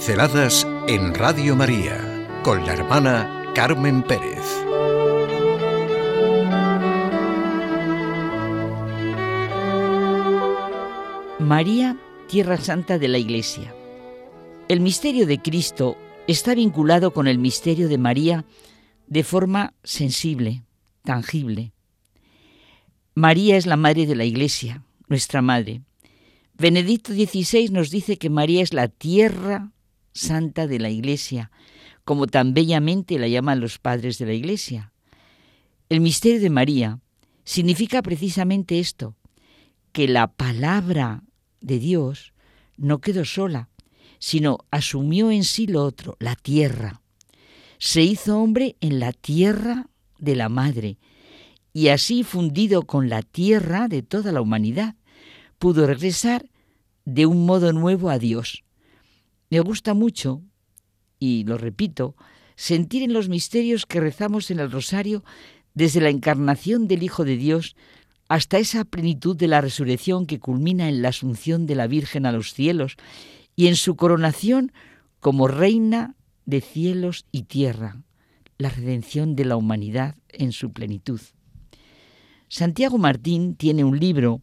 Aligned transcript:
Pinceladas 0.00 0.66
en 0.88 1.12
Radio 1.12 1.54
María 1.54 2.26
con 2.42 2.64
la 2.64 2.72
hermana 2.72 3.52
Carmen 3.54 4.02
Pérez. 4.02 4.46
María, 11.38 11.98
Tierra 12.28 12.56
Santa 12.56 12.98
de 12.98 13.08
la 13.08 13.18
Iglesia. 13.18 13.74
El 14.70 14.80
misterio 14.80 15.26
de 15.26 15.42
Cristo 15.42 15.98
está 16.26 16.54
vinculado 16.54 17.12
con 17.12 17.28
el 17.28 17.36
misterio 17.36 17.86
de 17.86 17.98
María 17.98 18.46
de 19.06 19.22
forma 19.22 19.74
sensible, 19.84 20.62
tangible. 21.04 21.72
María 23.14 23.58
es 23.58 23.66
la 23.66 23.76
madre 23.76 24.06
de 24.06 24.16
la 24.16 24.24
Iglesia, 24.24 24.82
nuestra 25.08 25.42
madre. 25.42 25.82
Benedicto 26.54 27.12
XVI 27.12 27.68
nos 27.68 27.90
dice 27.90 28.16
que 28.16 28.30
María 28.30 28.62
es 28.62 28.72
la 28.72 28.88
tierra 28.88 29.72
santa 30.12 30.66
de 30.66 30.78
la 30.78 30.90
Iglesia, 30.90 31.50
como 32.04 32.26
tan 32.26 32.54
bellamente 32.54 33.18
la 33.18 33.28
llaman 33.28 33.60
los 33.60 33.78
padres 33.78 34.18
de 34.18 34.26
la 34.26 34.32
Iglesia. 34.32 34.92
El 35.88 36.00
misterio 36.00 36.40
de 36.40 36.50
María 36.50 37.00
significa 37.44 38.02
precisamente 38.02 38.78
esto, 38.78 39.16
que 39.92 40.08
la 40.08 40.28
palabra 40.28 41.22
de 41.60 41.78
Dios 41.78 42.32
no 42.76 43.00
quedó 43.00 43.24
sola, 43.24 43.68
sino 44.18 44.58
asumió 44.70 45.30
en 45.30 45.44
sí 45.44 45.66
lo 45.66 45.84
otro, 45.84 46.16
la 46.20 46.36
tierra. 46.36 47.00
Se 47.78 48.02
hizo 48.02 48.38
hombre 48.38 48.76
en 48.80 49.00
la 49.00 49.12
tierra 49.12 49.88
de 50.18 50.36
la 50.36 50.48
madre, 50.48 50.98
y 51.72 51.88
así 51.88 52.24
fundido 52.24 52.82
con 52.82 53.08
la 53.08 53.22
tierra 53.22 53.88
de 53.88 54.02
toda 54.02 54.32
la 54.32 54.40
humanidad, 54.40 54.96
pudo 55.58 55.86
regresar 55.86 56.50
de 57.04 57.26
un 57.26 57.46
modo 57.46 57.72
nuevo 57.72 58.10
a 58.10 58.18
Dios. 58.18 58.64
Me 59.50 59.60
gusta 59.60 59.94
mucho, 59.94 60.42
y 61.18 61.44
lo 61.44 61.58
repito, 61.58 62.16
sentir 62.56 63.02
en 63.02 63.12
los 63.12 63.28
misterios 63.28 63.84
que 63.84 64.00
rezamos 64.00 64.50
en 64.50 64.60
el 64.60 64.70
rosario 64.70 65.24
desde 65.74 66.00
la 66.00 66.08
encarnación 66.08 66.88
del 66.88 67.02
Hijo 67.02 67.24
de 67.24 67.36
Dios 67.36 67.76
hasta 68.28 68.58
esa 68.58 68.84
plenitud 68.84 69.36
de 69.36 69.48
la 69.48 69.60
resurrección 69.60 70.26
que 70.26 70.38
culmina 70.38 70.88
en 70.88 71.02
la 71.02 71.08
asunción 71.08 71.66
de 71.66 71.74
la 71.74 71.88
Virgen 71.88 72.26
a 72.26 72.32
los 72.32 72.54
cielos 72.54 72.96
y 73.56 73.66
en 73.66 73.74
su 73.74 73.96
coronación 73.96 74.72
como 75.18 75.48
reina 75.48 76.14
de 76.46 76.60
cielos 76.60 77.26
y 77.32 77.42
tierra, 77.42 78.02
la 78.56 78.70
redención 78.70 79.34
de 79.34 79.44
la 79.46 79.56
humanidad 79.56 80.14
en 80.28 80.52
su 80.52 80.72
plenitud. 80.72 81.20
Santiago 82.48 82.98
Martín 82.98 83.56
tiene 83.56 83.84
un 83.84 83.98
libro 83.98 84.42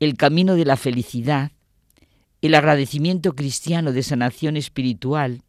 el 0.00 0.16
camino 0.16 0.54
de 0.54 0.64
la 0.64 0.76
felicidad, 0.76 1.52
el 2.40 2.54
agradecimiento 2.54 3.34
cristiano 3.34 3.92
de 3.92 4.02
sanación 4.02 4.56
espiritual, 4.56 5.42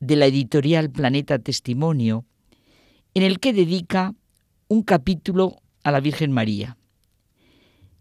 de 0.00 0.16
la 0.16 0.26
editorial 0.26 0.90
Planeta 0.90 1.38
Testimonio, 1.38 2.24
en 3.14 3.22
el 3.22 3.40
que 3.40 3.52
dedica 3.52 4.14
un 4.68 4.82
capítulo 4.82 5.62
a 5.84 5.90
la 5.90 6.00
Virgen 6.00 6.32
María. 6.32 6.76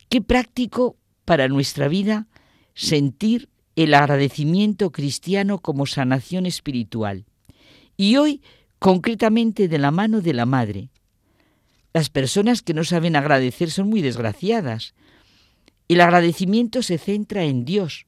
Qué 0.10 0.22
práctico 0.22 0.98
para 1.24 1.48
nuestra 1.48 1.88
vida 1.88 2.28
sentir 2.74 3.50
el 3.76 3.94
agradecimiento 3.94 4.92
cristiano 4.92 5.60
como 5.60 5.86
sanación 5.86 6.46
espiritual. 6.46 7.26
Y 7.98 8.18
hoy, 8.18 8.42
concretamente, 8.80 9.68
de 9.68 9.78
la 9.78 9.92
mano 9.92 10.22
de 10.22 10.34
la 10.34 10.46
Madre. 10.46 10.90
Las 11.94 12.10
personas 12.10 12.62
que 12.62 12.74
no 12.74 12.84
saben 12.84 13.16
agradecer 13.16 13.72
son 13.72 13.90
muy 13.90 14.02
desgraciadas, 14.02 14.94
el 15.88 16.02
agradecimiento 16.02 16.82
se 16.82 16.98
centra 16.98 17.44
en 17.44 17.66
Dios, 17.66 18.06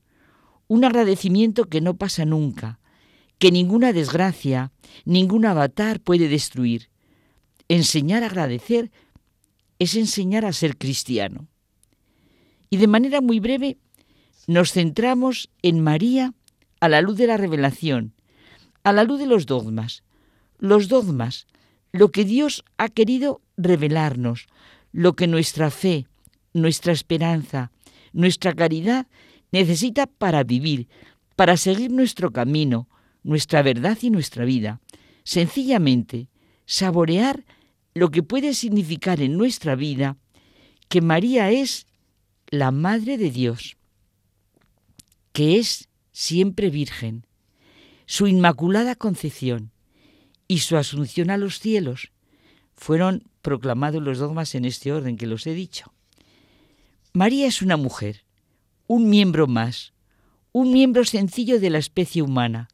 un 0.67 0.83
agradecimiento 0.83 1.65
que 1.65 1.81
no 1.81 1.95
pasa 1.95 2.25
nunca, 2.25 2.79
que 3.39 3.51
ninguna 3.51 3.93
desgracia, 3.93 4.71
ningún 5.05 5.45
avatar 5.45 5.99
puede 5.99 6.27
destruir. 6.27 6.89
Enseñar 7.69 8.23
a 8.23 8.27
agradecer 8.27 8.91
es 9.79 9.95
enseñar 9.95 10.45
a 10.45 10.53
ser 10.53 10.77
cristiano. 10.77 11.47
Y 12.69 12.77
de 12.77 12.87
manera 12.87 13.21
muy 13.21 13.39
breve 13.39 13.77
nos 14.47 14.71
centramos 14.71 15.49
en 15.61 15.81
María 15.81 16.33
a 16.79 16.89
la 16.89 17.01
luz 17.01 17.17
de 17.17 17.27
la 17.27 17.37
revelación, 17.37 18.13
a 18.83 18.93
la 18.93 19.03
luz 19.03 19.19
de 19.19 19.25
los 19.25 19.45
dogmas. 19.45 20.03
Los 20.57 20.87
dogmas, 20.87 21.45
lo 21.91 22.09
que 22.09 22.25
Dios 22.25 22.63
ha 22.77 22.89
querido 22.89 23.41
revelarnos, 23.57 24.47
lo 24.91 25.15
que 25.15 25.27
nuestra 25.27 25.69
fe, 25.69 26.07
nuestra 26.61 26.93
esperanza, 26.93 27.71
nuestra 28.13 28.53
caridad 28.53 29.07
necesita 29.51 30.07
para 30.07 30.43
vivir, 30.43 30.87
para 31.35 31.57
seguir 31.57 31.91
nuestro 31.91 32.31
camino, 32.31 32.87
nuestra 33.23 33.61
verdad 33.61 33.97
y 34.01 34.09
nuestra 34.09 34.45
vida. 34.45 34.81
Sencillamente, 35.23 36.29
saborear 36.65 37.45
lo 37.93 38.11
que 38.11 38.23
puede 38.23 38.53
significar 38.53 39.21
en 39.21 39.37
nuestra 39.37 39.75
vida 39.75 40.17
que 40.89 41.01
María 41.01 41.51
es 41.51 41.87
la 42.49 42.71
Madre 42.71 43.17
de 43.17 43.31
Dios, 43.31 43.77
que 45.33 45.57
es 45.57 45.89
siempre 46.11 46.69
virgen, 46.69 47.25
su 48.05 48.27
inmaculada 48.27 48.95
concepción 48.95 49.71
y 50.47 50.59
su 50.59 50.77
asunción 50.77 51.29
a 51.29 51.37
los 51.37 51.59
cielos 51.59 52.11
fueron 52.73 53.23
proclamados 53.41 54.01
los 54.01 54.19
dogmas 54.19 54.55
en 54.55 54.65
este 54.65 54.93
orden 54.93 55.17
que 55.17 55.27
los 55.27 55.45
he 55.45 55.53
dicho. 55.53 55.93
María 57.17 57.47
es 57.47 57.63
una 57.63 57.77
mujer, 57.77 58.25
un 58.85 59.09
miembro 59.09 59.47
más, 59.47 59.91
un 60.51 60.71
miembro 60.71 61.03
sencillo 61.03 61.59
de 61.59 61.71
la 61.71 61.79
especie 61.79 62.21
humana, 62.21 62.67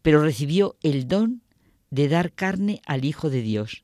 pero 0.00 0.22
recibió 0.22 0.76
el 0.84 1.08
don 1.08 1.42
de 1.90 2.06
dar 2.06 2.32
carne 2.32 2.80
al 2.86 3.04
Hijo 3.04 3.30
de 3.30 3.42
Dios, 3.42 3.82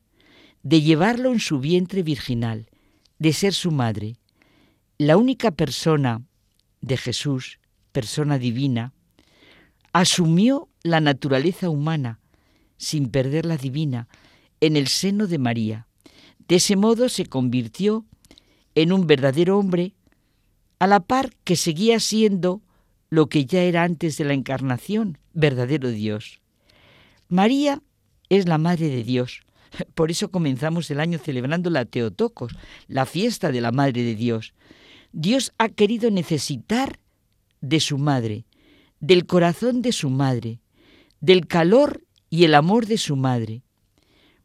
de 0.63 0.81
llevarlo 0.81 1.33
en 1.33 1.41
su 1.41 1.59
vientre 1.59 2.05
virginal, 2.05 2.71
de 3.19 3.33
ser 3.33 3.53
su 3.53 3.73
madre. 3.73 4.15
La 4.97 5.17
única 5.17 5.51
persona 5.51 6.23
de 6.83 6.97
Jesús, 6.99 7.59
persona 7.91 8.39
divina, 8.39 8.93
asumió 9.93 10.69
la 10.85 11.01
naturaleza 11.01 11.69
humana, 11.69 12.21
sin 12.77 13.11
perder 13.11 13.45
la 13.45 13.57
divina, 13.57 14.07
en 14.61 14.77
el 14.77 14.87
seno 14.87 15.27
de 15.27 15.39
María. 15.39 15.89
De 16.47 16.55
ese 16.55 16.77
modo 16.77 17.09
se 17.09 17.27
convirtió 17.27 18.07
en 18.77 18.93
un 18.93 19.07
verdadero 19.07 19.59
hombre, 19.59 19.95
a 20.79 20.87
la 20.87 21.01
par 21.01 21.33
que 21.43 21.57
seguía 21.57 21.99
siendo 21.99 22.63
lo 23.09 23.29
que 23.29 23.47
ya 23.47 23.63
era 23.63 23.83
antes 23.83 24.19
de 24.19 24.25
la 24.25 24.35
encarnación, 24.35 25.19
verdadero 25.33 25.91
Dios. 25.91 26.41
María 27.29 27.83
es 28.29 28.47
la 28.47 28.59
Madre 28.59 28.89
de 28.89 29.03
Dios. 29.03 29.41
Por 29.95 30.11
eso 30.11 30.31
comenzamos 30.31 30.91
el 30.91 31.01
año 31.01 31.19
celebrando 31.19 31.71
la 31.71 31.87
Teotocos, 31.87 32.55
la 32.87 33.07
fiesta 33.07 33.51
de 33.51 33.63
la 33.63 33.73
Madre 33.73 34.03
de 34.03 34.15
Dios. 34.15 34.53
Dios 35.13 35.53
ha 35.57 35.71
querido 35.71 36.11
necesitar 36.11 37.01
de 37.63 37.81
su 37.81 37.97
Madre, 37.97 38.45
del 39.01 39.25
corazón 39.27 39.81
de 39.81 39.93
su 39.93 40.11
Madre, 40.11 40.61
del 41.21 41.47
calor 41.47 42.05
y 42.29 42.45
el 42.45 42.55
amor 42.55 42.87
de 42.87 42.99
su 42.99 43.17
Madre. 43.17 43.63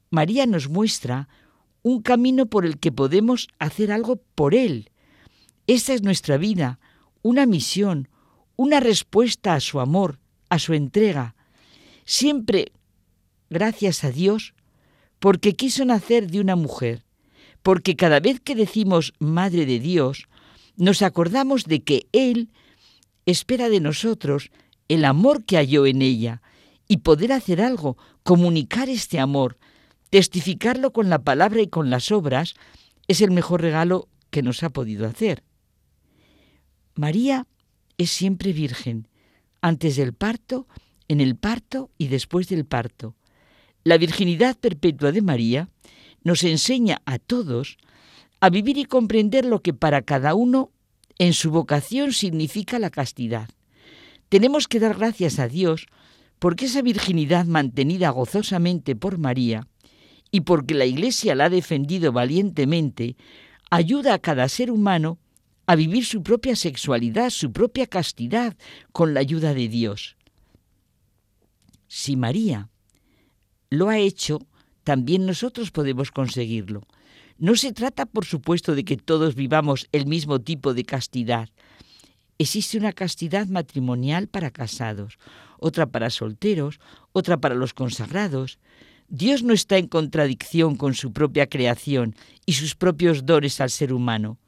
María 0.09 0.45
nos 0.45 0.69
muestra 0.69 1.27
un 1.83 2.01
camino 2.01 2.45
por 2.45 2.65
el 2.65 2.79
que 2.79 2.91
podemos 2.91 3.47
hacer 3.59 3.91
algo 3.91 4.17
por 4.35 4.55
Él. 4.55 4.91
Esta 5.67 5.93
es 5.93 6.03
nuestra 6.03 6.37
vida, 6.37 6.79
una 7.21 7.45
misión, 7.45 8.09
una 8.55 8.79
respuesta 8.79 9.53
a 9.53 9.59
su 9.59 9.79
amor, 9.79 10.19
a 10.49 10.59
su 10.59 10.73
entrega. 10.73 11.35
Siempre 12.05 12.71
gracias 13.49 14.03
a 14.03 14.11
Dios 14.11 14.53
porque 15.19 15.53
quiso 15.53 15.85
nacer 15.85 16.29
de 16.29 16.39
una 16.39 16.55
mujer, 16.55 17.03
porque 17.61 17.95
cada 17.95 18.19
vez 18.19 18.39
que 18.39 18.55
decimos 18.55 19.13
Madre 19.19 19.65
de 19.65 19.79
Dios, 19.79 20.27
nos 20.77 21.01
acordamos 21.01 21.65
de 21.65 21.83
que 21.83 22.07
Él 22.11 22.49
espera 23.25 23.69
de 23.69 23.79
nosotros 23.79 24.49
el 24.87 25.05
amor 25.05 25.45
que 25.45 25.57
halló 25.57 25.85
en 25.85 26.01
ella 26.01 26.41
y 26.87 26.97
poder 26.97 27.31
hacer 27.31 27.61
algo, 27.61 27.97
comunicar 28.23 28.89
este 28.89 29.19
amor, 29.19 29.57
Testificarlo 30.11 30.91
con 30.91 31.09
la 31.09 31.23
palabra 31.23 31.61
y 31.61 31.67
con 31.67 31.89
las 31.89 32.11
obras 32.11 32.55
es 33.07 33.21
el 33.21 33.31
mejor 33.31 33.61
regalo 33.61 34.09
que 34.29 34.43
nos 34.43 34.61
ha 34.61 34.69
podido 34.69 35.07
hacer. 35.07 35.41
María 36.95 37.47
es 37.97 38.11
siempre 38.11 38.51
virgen, 38.51 39.07
antes 39.61 39.95
del 39.95 40.13
parto, 40.13 40.67
en 41.07 41.21
el 41.21 41.37
parto 41.37 41.91
y 41.97 42.09
después 42.09 42.49
del 42.49 42.65
parto. 42.65 43.15
La 43.85 43.97
virginidad 43.97 44.57
perpetua 44.57 45.13
de 45.13 45.21
María 45.21 45.69
nos 46.25 46.43
enseña 46.43 47.01
a 47.05 47.17
todos 47.17 47.77
a 48.41 48.49
vivir 48.49 48.77
y 48.77 48.83
comprender 48.83 49.45
lo 49.45 49.61
que 49.61 49.73
para 49.73 50.01
cada 50.01 50.35
uno 50.35 50.71
en 51.19 51.31
su 51.31 51.51
vocación 51.51 52.11
significa 52.11 52.79
la 52.79 52.89
castidad. 52.89 53.47
Tenemos 54.27 54.67
que 54.67 54.81
dar 54.81 54.97
gracias 54.97 55.39
a 55.39 55.47
Dios 55.47 55.85
porque 56.37 56.65
esa 56.65 56.81
virginidad 56.81 57.45
mantenida 57.45 58.09
gozosamente 58.09 58.93
por 58.97 59.17
María 59.17 59.69
y 60.31 60.41
porque 60.41 60.73
la 60.73 60.85
Iglesia 60.85 61.35
la 61.35 61.45
ha 61.45 61.49
defendido 61.49 62.11
valientemente, 62.11 63.17
ayuda 63.69 64.13
a 64.13 64.19
cada 64.19 64.47
ser 64.49 64.71
humano 64.71 65.19
a 65.67 65.75
vivir 65.75 66.05
su 66.05 66.23
propia 66.23 66.55
sexualidad, 66.55 67.29
su 67.29 67.51
propia 67.51 67.87
castidad, 67.87 68.55
con 68.91 69.13
la 69.13 69.19
ayuda 69.19 69.53
de 69.53 69.67
Dios. 69.67 70.17
Si 71.87 72.15
María 72.15 72.69
lo 73.69 73.89
ha 73.89 73.97
hecho, 73.97 74.39
también 74.83 75.25
nosotros 75.25 75.71
podemos 75.71 76.11
conseguirlo. 76.11 76.87
No 77.37 77.55
se 77.55 77.73
trata, 77.73 78.05
por 78.05 78.25
supuesto, 78.25 78.75
de 78.75 78.85
que 78.85 78.97
todos 78.97 79.35
vivamos 79.35 79.87
el 79.91 80.05
mismo 80.05 80.41
tipo 80.41 80.73
de 80.73 80.83
castidad. 80.83 81.49
Existe 82.37 82.77
una 82.77 82.93
castidad 82.93 83.47
matrimonial 83.47 84.27
para 84.27 84.51
casados, 84.51 85.17
otra 85.57 85.85
para 85.85 86.09
solteros, 86.09 86.79
otra 87.13 87.37
para 87.37 87.55
los 87.55 87.73
consagrados. 87.73 88.59
Dios 89.13 89.43
no 89.43 89.53
está 89.53 89.77
en 89.77 89.87
contradicción 89.87 90.77
con 90.77 90.93
su 90.93 91.11
propia 91.11 91.47
creación 91.47 92.15
y 92.45 92.53
sus 92.53 92.75
propios 92.75 93.25
dones 93.25 93.59
al 93.59 93.69
ser 93.69 93.91
humano. 93.91 94.39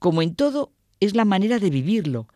Como 0.00 0.20
en 0.20 0.34
todo, 0.34 0.72
es 0.98 1.14
la 1.14 1.24
manera 1.24 1.60
de 1.60 1.70
vivirlo, 1.70 2.26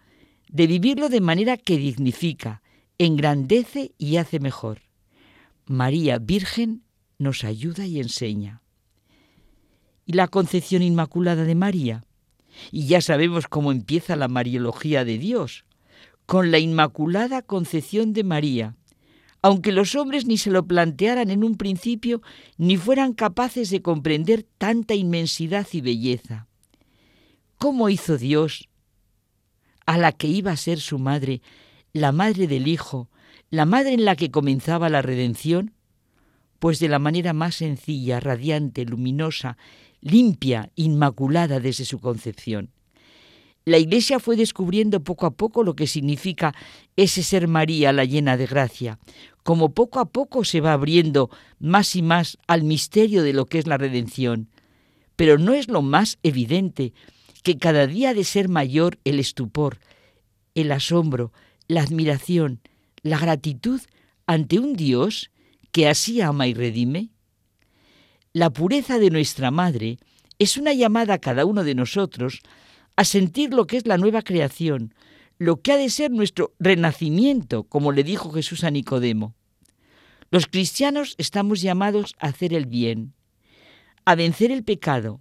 de 0.49 0.69
vivirlo 0.69 1.08
de 1.08 1.20
manera 1.20 1.56
que 1.56 1.76
dignifica, 1.76 2.62
engrandece 2.96 3.90
y 3.99 4.19
hace 4.19 4.38
mejor. 4.38 4.82
María 5.66 6.19
Virgen 6.19 6.84
nos 7.19 7.43
ayuda 7.43 7.87
y 7.87 7.99
enseña. 7.99 8.62
¿Y 10.06 10.12
la 10.12 10.28
concepción 10.28 10.82
inmaculada 10.82 11.43
de 11.43 11.56
María? 11.56 12.04
Y 12.70 12.87
ya 12.87 13.00
sabemos 13.00 13.49
cómo 13.49 13.72
empieza 13.72 14.14
la 14.14 14.28
Mariología 14.28 15.04
de 15.04 15.19
Dios, 15.19 15.64
con 16.25 16.52
la 16.52 16.61
Inmaculada 16.61 17.43
Concepción 17.43 18.12
de 18.12 18.22
María, 18.22 18.76
aunque 19.43 19.73
los 19.73 19.94
hombres 19.94 20.26
ni 20.26 20.37
se 20.37 20.50
lo 20.50 20.67
plantearan 20.67 21.31
en 21.31 21.44
un 21.44 21.56
principio, 21.56 22.23
ni 22.56 22.76
fueran 22.76 23.12
capaces 23.12 23.70
de 23.70 23.82
comprender 23.82 24.44
tanta 24.58 24.94
inmensidad 24.94 25.67
y 25.73 25.81
belleza. 25.81 26.46
¿Cómo 27.58 27.88
hizo 27.88 28.19
Dios 28.19 28.69
a 29.87 29.99
la 29.99 30.12
que 30.12 30.29
iba 30.29 30.52
a 30.52 30.56
ser 30.56 30.81
su 30.81 30.99
madre, 30.99 31.43
la 31.93 32.12
madre 32.12 32.46
del 32.46 32.69
Hijo, 32.69 33.08
la 33.50 33.64
madre 33.64 33.94
en 33.94 34.05
la 34.05 34.17
que 34.17 34.31
comenzaba 34.31 34.88
la 34.88 35.02
redención? 35.02 35.75
Pues 36.58 36.81
de 36.81 36.88
la 36.88 36.99
manera 36.99 37.32
más 37.32 37.56
sencilla, 37.56 38.20
radiante, 38.20 38.85
luminosa, 38.85 39.56
limpia, 40.00 40.70
inmaculada 40.75 41.61
desde 41.61 41.85
su 41.85 42.00
concepción. 42.00 42.70
La 43.69 43.76
Iglesia 43.76 44.19
fue 44.19 44.37
descubriendo 44.37 45.05
poco 45.05 45.26
a 45.26 45.31
poco 45.31 45.62
lo 45.62 45.76
que 45.76 45.87
significa 45.87 46.55
ese 46.97 47.23
ser 47.23 47.49
María, 47.49 47.93
la 47.93 48.06
llena 48.06 48.38
de 48.38 48.47
gracia, 48.47 48.99
como 49.43 49.75
poco 49.75 50.00
a 50.00 50.06
poco 50.06 50.43
se 50.43 50.62
va 50.62 50.73
abriendo 50.73 51.29
más 51.59 51.94
y 51.94 52.00
más 52.00 52.38
al 52.47 52.65
misterio 52.65 53.23
de 53.23 53.35
lo 53.35 53.44
que 53.44 53.59
es 53.59 53.67
la 53.67 53.76
redención. 53.76 54.49
Pero 55.17 55.37
no 55.37 55.53
es 55.53 55.69
lo 55.69 55.82
más 55.82 56.19
evidente 56.23 56.94
que 57.43 57.59
cada 57.59 57.87
día 57.87 58.09
ha 58.11 58.15
de 58.15 58.25
ser 58.25 58.49
mayor 58.49 58.99
el 59.05 59.20
estupor, 59.20 59.81
el 60.55 60.73
asombro, 60.73 61.35
la 61.67 61.82
admiración, 61.82 62.62
la 63.03 63.19
gratitud 63.19 63.82
ante 64.25 64.59
un 64.59 64.76
Dios 64.76 65.31
que 65.73 65.88
así 65.88 66.23
ama 66.23 66.47
y 66.47 66.55
redime? 66.55 67.11
La 68.32 68.49
pureza 68.49 68.99
de 68.99 69.11
nuestra 69.11 69.50
Madre 69.50 69.99
es 70.38 70.56
una 70.56 70.73
llamada 70.73 71.12
a 71.12 71.19
cada 71.19 71.44
uno 71.44 71.64
de 71.64 71.75
nosotros 71.75 72.41
a 72.99 73.05
sentir 73.05 73.55
lo 73.55 73.69
que 73.69 73.77
es 73.77 73.87
la 73.87 73.97
nueva 73.97 74.23
creación, 74.23 74.93
lo 75.39 75.62
que 75.62 75.71
ha 75.71 75.77
de 75.77 75.89
ser 75.89 76.11
nuestro 76.11 76.53
renacimiento, 76.59 77.62
como 77.62 77.93
le 77.93 78.03
dijo 78.03 78.33
Jesús 78.33 78.65
a 78.65 78.73
Nicodemo. 78.73 79.37
Los 80.33 80.49
cristianos 80.49 81.15
estamos 81.17 81.61
llamados 81.61 82.17
a 82.19 82.27
hacer 82.27 82.53
el 82.53 82.67
bien, 82.67 83.15
a 84.05 84.17
vencer 84.17 84.50
el 84.50 84.65
pecado. 84.65 85.21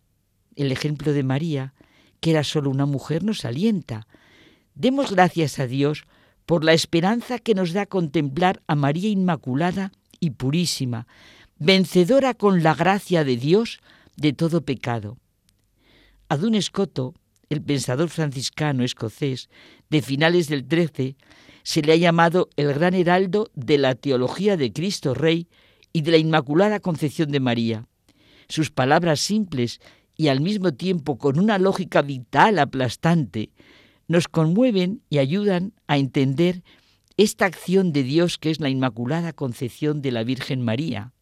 El 0.55 0.71
ejemplo 0.71 1.13
de 1.13 1.21
María, 1.21 1.75
que 2.19 2.31
era 2.31 2.43
solo 2.43 2.71
una 2.71 2.87
mujer, 2.87 3.23
nos 3.23 3.45
alienta. 3.45 4.07
Demos 4.73 5.11
gracias 5.11 5.59
a 5.59 5.67
Dios 5.67 6.05
por 6.47 6.63
la 6.63 6.73
esperanza 6.73 7.37
que 7.37 7.53
nos 7.53 7.73
da 7.73 7.85
contemplar 7.85 8.63
a 8.65 8.73
María 8.73 9.09
Inmaculada 9.09 9.91
y 10.19 10.31
purísima, 10.31 11.05
vencedora 11.59 12.33
con 12.33 12.63
la 12.63 12.73
gracia 12.73 13.23
de 13.23 13.37
Dios 13.37 13.81
de 14.15 14.33
todo 14.33 14.61
pecado. 14.61 15.19
A 16.27 16.37
Dun 16.37 16.55
Escoto, 16.55 17.13
el 17.49 17.61
pensador 17.61 18.09
franciscano 18.09 18.83
escocés 18.83 19.49
de 19.89 20.01
finales 20.01 20.47
del 20.47 20.65
XIII, 20.69 21.15
se 21.63 21.81
le 21.81 21.93
ha 21.93 21.97
llamado 21.97 22.49
el 22.55 22.73
gran 22.73 22.93
heraldo 22.93 23.49
de 23.53 23.77
la 23.77 23.95
teología 23.95 24.57
de 24.57 24.71
Cristo 24.71 25.13
Rey 25.13 25.47
y 25.93 26.01
de 26.01 26.11
la 26.11 26.17
Inmaculada 26.17 26.79
Concepción 26.79 27.31
de 27.31 27.39
María. 27.39 27.87
Sus 28.47 28.71
palabras 28.71 29.19
simples 29.19 29.79
y 30.15 30.29
al 30.29 30.41
mismo 30.41 30.73
tiempo 30.73 31.17
con 31.17 31.39
una 31.39 31.57
lógica 31.57 32.01
vital 32.01 32.59
aplastante 32.59 33.51
nos 34.07 34.27
conmueven 34.27 35.01
y 35.09 35.17
ayudan 35.17 35.73
a 35.87 35.97
entender 35.97 36.63
esta 37.17 37.45
acción 37.45 37.91
de 37.91 38.03
Dios 38.03 38.37
que 38.37 38.49
es 38.49 38.59
la 38.59 38.69
Inmaculada 38.69 39.33
Concepción 39.33 40.01
de 40.01 40.11
la 40.11 40.23
Virgen 40.23 40.61
María. 40.61 41.13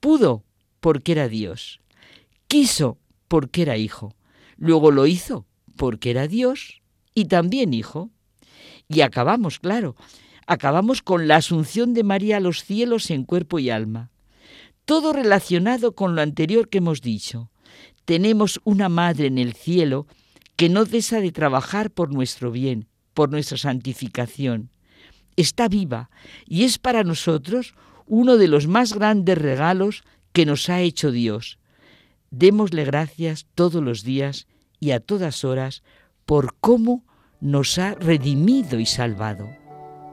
Pudo 0.00 0.44
porque 0.80 1.12
era 1.12 1.28
Dios. 1.28 1.80
Quiso 2.46 2.98
porque 3.28 3.62
era 3.62 3.76
hijo. 3.76 4.14
Luego 4.56 4.90
lo 4.90 5.06
hizo 5.06 5.46
porque 5.76 6.10
era 6.10 6.28
Dios 6.28 6.82
y 7.14 7.26
también 7.26 7.74
hijo. 7.74 8.10
Y 8.88 9.00
acabamos, 9.00 9.58
claro, 9.58 9.96
acabamos 10.46 11.02
con 11.02 11.26
la 11.28 11.36
asunción 11.36 11.94
de 11.94 12.04
María 12.04 12.38
a 12.38 12.40
los 12.40 12.64
cielos 12.64 13.10
en 13.10 13.24
cuerpo 13.24 13.58
y 13.58 13.70
alma. 13.70 14.10
Todo 14.84 15.12
relacionado 15.12 15.94
con 15.94 16.14
lo 16.14 16.22
anterior 16.22 16.68
que 16.68 16.78
hemos 16.78 17.00
dicho. 17.00 17.50
Tenemos 18.04 18.60
una 18.64 18.88
madre 18.88 19.26
en 19.26 19.38
el 19.38 19.54
cielo 19.54 20.06
que 20.56 20.68
no 20.68 20.84
cesa 20.84 21.20
de 21.20 21.32
trabajar 21.32 21.90
por 21.90 22.12
nuestro 22.12 22.50
bien, 22.50 22.86
por 23.14 23.30
nuestra 23.30 23.56
santificación. 23.56 24.70
Está 25.36 25.68
viva 25.68 26.10
y 26.46 26.64
es 26.64 26.78
para 26.78 27.02
nosotros 27.02 27.74
uno 28.06 28.36
de 28.36 28.48
los 28.48 28.66
más 28.66 28.92
grandes 28.92 29.38
regalos 29.38 30.04
que 30.32 30.46
nos 30.46 30.68
ha 30.68 30.80
hecho 30.80 31.10
Dios. 31.10 31.58
Démosle 32.36 32.84
gracias 32.84 33.46
todos 33.54 33.80
los 33.80 34.02
días 34.02 34.48
y 34.80 34.90
a 34.90 34.98
todas 34.98 35.44
horas 35.44 35.84
por 36.26 36.56
cómo 36.60 37.04
nos 37.40 37.78
ha 37.78 37.94
redimido 37.94 38.80
y 38.80 38.86
salvado, 38.86 39.48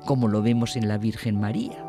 como 0.06 0.28
lo 0.28 0.44
vemos 0.44 0.76
en 0.76 0.88
la 0.88 1.00
Virgen 1.00 1.40
María. 1.40 1.84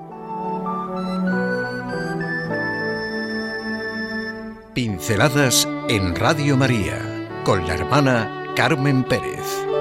Pinceladas 4.74 5.68
en 5.90 6.14
Radio 6.14 6.56
María 6.56 7.28
con 7.44 7.66
la 7.66 7.74
hermana 7.74 8.54
Carmen 8.56 9.04
Pérez. 9.04 9.71